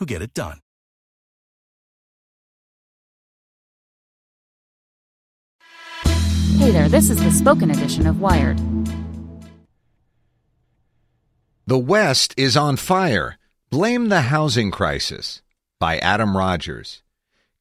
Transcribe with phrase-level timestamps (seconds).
[0.00, 0.58] who get it done.
[6.56, 8.58] Hey there, this is the spoken edition of Wired.
[11.66, 13.38] The West is on fire.
[13.70, 15.42] Blame the housing crisis
[15.78, 17.02] by Adam Rogers.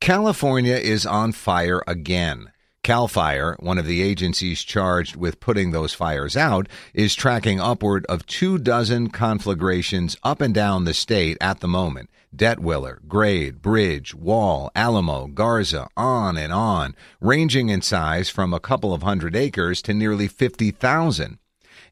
[0.01, 2.51] California is on fire again.
[2.81, 8.05] CAL FIRE, one of the agencies charged with putting those fires out, is tracking upward
[8.07, 12.09] of two dozen conflagrations up and down the state at the moment.
[12.35, 18.93] Detwiller, Grade, Bridge, Wall, Alamo, Garza, on and on, ranging in size from a couple
[18.93, 21.37] of hundred acres to nearly 50,000.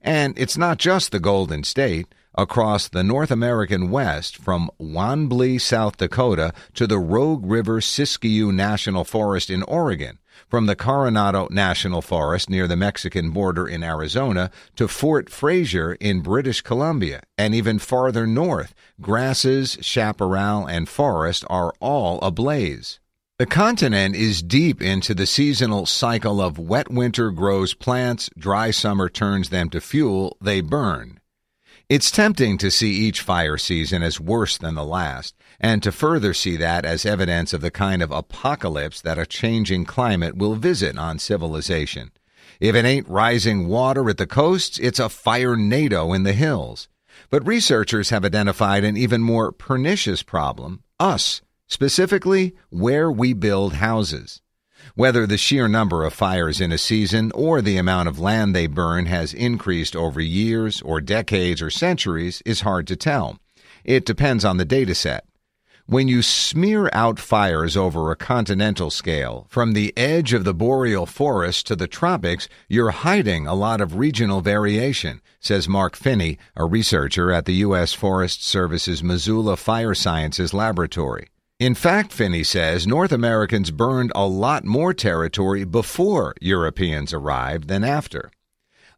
[0.02, 2.08] And it's not just the Golden State.
[2.40, 9.04] Across the North American West, from Wanblee, South Dakota, to the Rogue River Siskiyou National
[9.04, 14.88] Forest in Oregon, from the Coronado National Forest near the Mexican border in Arizona to
[14.88, 22.20] Fort Fraser in British Columbia, and even farther north, grasses, chaparral, and forest are all
[22.22, 23.00] ablaze.
[23.40, 29.10] The continent is deep into the seasonal cycle of wet winter grows plants, dry summer
[29.10, 31.20] turns them to fuel, they burn.
[31.90, 36.34] It's tempting to see each fire season as worse than the last, and to further
[36.34, 40.98] see that as evidence of the kind of apocalypse that a changing climate will visit
[40.98, 42.12] on civilization.
[42.60, 46.90] If it ain't rising water at the coasts, it's a firenado in the hills.
[47.30, 54.42] But researchers have identified an even more pernicious problem us, specifically where we build houses.
[54.96, 58.68] Whether the sheer number of fires in a season or the amount of land they
[58.68, 63.40] burn has increased over years or decades or centuries is hard to tell.
[63.84, 65.26] It depends on the data set.
[65.90, 71.06] When you smear out fires over a continental scale, from the edge of the boreal
[71.06, 76.66] forest to the tropics, you're hiding a lot of regional variation, says Mark Finney, a
[76.66, 77.94] researcher at the U.S.
[77.94, 81.30] Forest Service's Missoula Fire Sciences Laboratory.
[81.60, 87.84] In fact, Finney says North Americans burned a lot more territory before Europeans arrived than
[87.84, 88.30] after.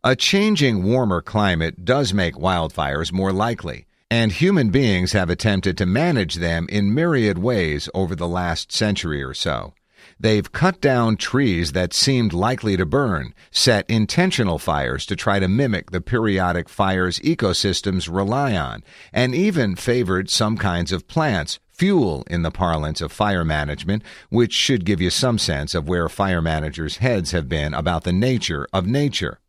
[0.04, 5.86] A changing, warmer climate does make wildfires more likely, and human beings have attempted to
[5.86, 9.74] manage them in myriad ways over the last century or so.
[10.22, 15.48] They've cut down trees that seemed likely to burn, set intentional fires to try to
[15.48, 22.26] mimic the periodic fires ecosystems rely on, and even favored some kinds of plants, fuel
[22.30, 26.42] in the parlance of fire management, which should give you some sense of where fire
[26.42, 29.40] managers' heads have been about the nature of nature.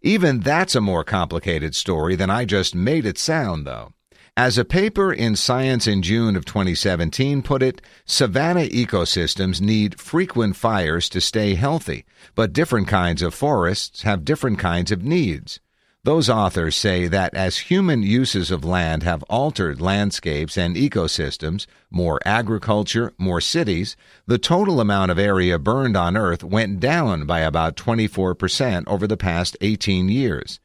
[0.00, 3.92] Even that's a more complicated story than I just made it sound, though.
[4.38, 10.56] As a paper in Science in June of 2017 put it, savanna ecosystems need frequent
[10.56, 12.04] fires to stay healthy,
[12.34, 15.58] but different kinds of forests have different kinds of needs.
[16.04, 22.20] Those authors say that as human uses of land have altered landscapes and ecosystems, more
[22.26, 27.74] agriculture, more cities, the total amount of area burned on Earth went down by about
[27.74, 30.60] 24% over the past 18 years.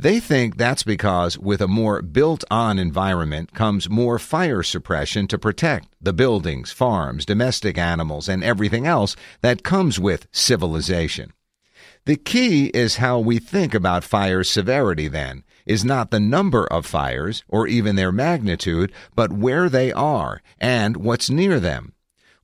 [0.00, 5.38] They think that's because with a more built on environment comes more fire suppression to
[5.38, 11.34] protect the buildings, farms, domestic animals, and everything else that comes with civilization.
[12.06, 16.86] The key is how we think about fire severity, then, is not the number of
[16.86, 21.92] fires or even their magnitude, but where they are and what's near them.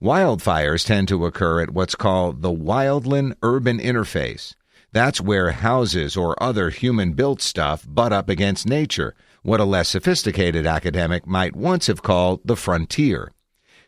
[0.03, 4.55] Wildfires tend to occur at what's called the wildland urban interface.
[4.97, 9.91] That's where houses or other human built stuff butt up against nature, what a less
[9.91, 13.31] sophisticated academic might once have called the frontier.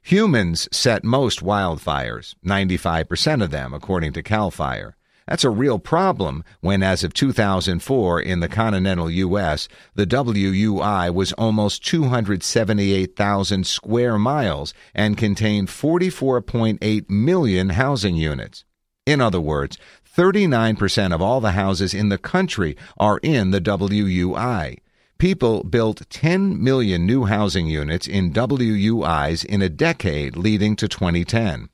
[0.02, 4.98] Humans set most wildfires, 95% of them, according to CAL FIRE.
[5.26, 11.32] That's a real problem when, as of 2004, in the continental U.S., the WUI was
[11.32, 18.66] almost 278,000 square miles and contained 44.8 million housing units.
[19.08, 19.78] In other words,
[20.16, 24.78] 39% of all the houses in the country are in the WUI.
[25.18, 31.68] People built 10 million new housing units in WUIs in a decade leading to 2010.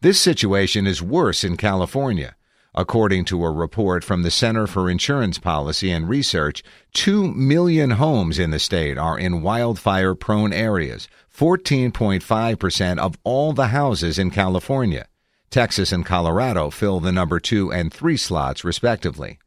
[0.00, 2.34] This situation is worse in California.
[2.74, 6.62] According to a report from the Center for Insurance Policy and Research,
[6.94, 11.06] 2 million homes in the state are in wildfire prone areas,
[11.36, 15.06] 14.5% of all the houses in California.
[15.52, 19.38] Texas and Colorado fill the number 2 and 3 slots, respectively.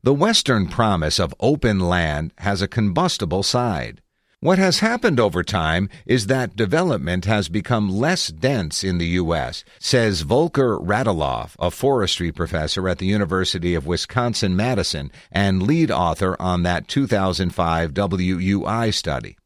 [0.00, 4.00] The Western promise of open land has a combustible side.
[4.38, 9.64] What has happened over time is that development has become less dense in the U.S.,
[9.80, 16.40] says Volker Radeloff, a forestry professor at the University of Wisconsin Madison and lead author
[16.40, 19.36] on that 2005 WUI study.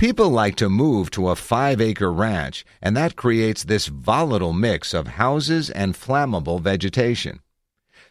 [0.00, 4.94] People like to move to a five acre ranch, and that creates this volatile mix
[4.94, 7.40] of houses and flammable vegetation.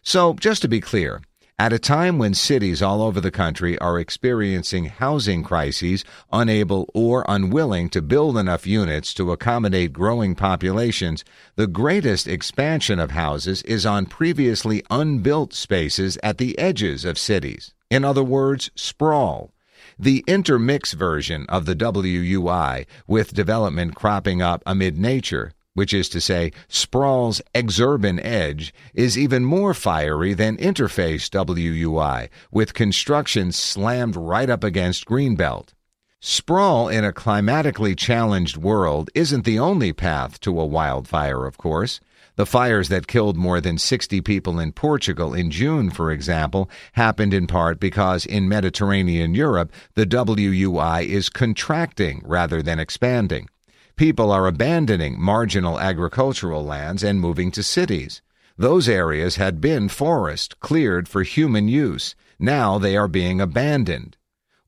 [0.04, 1.24] So, just to be clear,
[1.58, 7.26] at a time when cities all over the country are experiencing housing crises, unable or
[7.28, 11.26] unwilling to build enough units to accommodate growing populations,
[11.56, 17.74] the greatest expansion of houses is on previously unbuilt spaces at the edges of cities.
[17.90, 19.52] In other words, sprawl.
[20.02, 26.22] The intermix version of the WUI, with development cropping up amid nature, which is to
[26.22, 34.50] say, Sprawl's exurban edge, is even more fiery than Interface WUI, with construction slammed right
[34.50, 35.74] up against Greenbelt.
[36.22, 42.00] Sprawl in a climatically challenged world isn't the only path to a wildfire, of course.
[42.40, 47.34] The fires that killed more than 60 people in Portugal in June, for example, happened
[47.34, 53.50] in part because in Mediterranean Europe, the WUI is contracting rather than expanding.
[53.98, 58.22] People are abandoning marginal agricultural lands and moving to cities.
[58.58, 62.16] Those areas had been forest, cleared for human use.
[62.40, 64.16] Now they are being abandoned.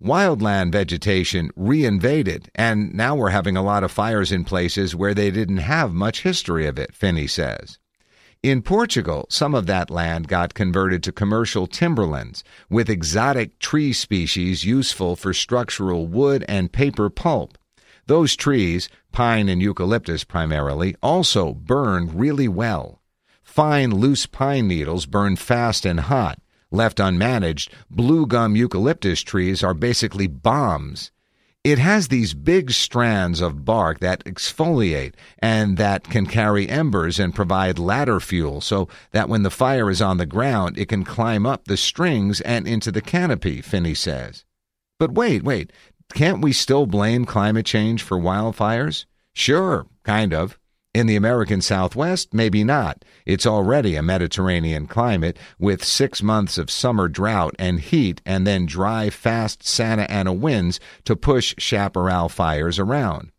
[0.01, 5.30] Wildland vegetation reinvaded, and now we're having a lot of fires in places where they
[5.30, 7.77] didn't have much history of it, Finney says.
[8.42, 14.65] In Portugal, some of that land got converted to commercial timberlands, with exotic tree species
[14.65, 17.56] useful for structural wood and paper pulp.
[18.07, 23.03] Those trees, pine and eucalyptus primarily, also burn really well.
[23.44, 26.39] Fine, loose pine needles burn fast and hot.
[26.71, 31.12] Left unmanaged, blue gum eucalyptus trees are basically bombs.
[31.63, 37.35] It has these big strands of bark that exfoliate and that can carry embers and
[37.35, 41.45] provide ladder fuel so that when the fire is on the ground, it can climb
[41.45, 44.44] up the strings and into the canopy, Finney says.
[44.97, 45.71] But wait, wait,
[46.13, 49.06] can't we still blame climate change for wildfires?
[49.33, 50.57] Sure, kind of.
[50.93, 53.05] In the American Southwest, maybe not.
[53.25, 58.65] It's already a Mediterranean climate with six months of summer drought and heat and then
[58.65, 63.31] dry, fast Santa Ana winds to push chaparral fires around.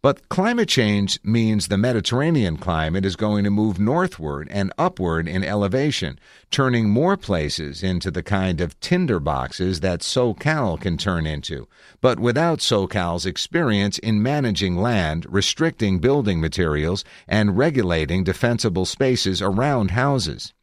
[0.00, 5.42] But climate change means the Mediterranean climate is going to move northward and upward in
[5.42, 6.20] elevation,
[6.52, 11.66] turning more places into the kind of tinderboxes that SoCal can turn into,
[12.00, 19.90] but without SoCal's experience in managing land, restricting building materials, and regulating defensible spaces around
[19.90, 20.54] houses.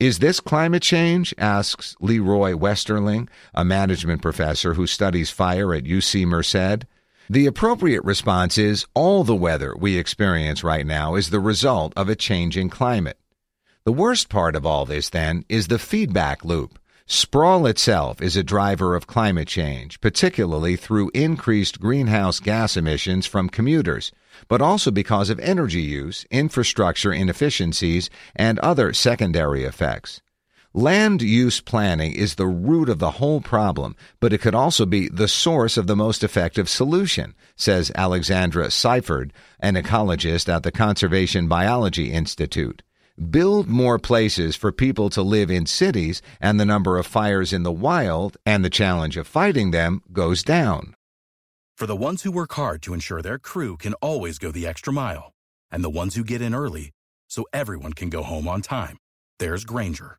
[0.00, 1.32] Is this climate change?
[1.38, 6.84] asks Leroy Westerling, a management professor who studies fire at UC Merced.
[7.32, 12.10] The appropriate response is all the weather we experience right now is the result of
[12.10, 13.18] a changing climate.
[13.86, 16.78] The worst part of all this, then, is the feedback loop.
[17.06, 23.48] Sprawl itself is a driver of climate change, particularly through increased greenhouse gas emissions from
[23.48, 24.12] commuters,
[24.46, 30.20] but also because of energy use, infrastructure inefficiencies, and other secondary effects.
[30.74, 35.06] Land use planning is the root of the whole problem, but it could also be
[35.10, 41.46] the source of the most effective solution, says Alexandra Syphard, an ecologist at the Conservation
[41.46, 42.82] Biology Institute.
[43.30, 47.64] Build more places for people to live in cities, and the number of fires in
[47.64, 50.94] the wild and the challenge of fighting them goes down.
[51.76, 54.90] For the ones who work hard to ensure their crew can always go the extra
[54.90, 55.32] mile,
[55.70, 56.92] and the ones who get in early
[57.28, 58.96] so everyone can go home on time,
[59.38, 60.18] there's Grainger